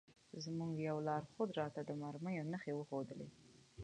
زموږ 0.43 0.73
یوه 0.87 1.01
لارښود 1.07 1.49
راته 1.59 1.81
د 1.85 1.91
مرمیو 2.01 2.49
نښې 2.51 2.73
وښودلې. 2.75 3.27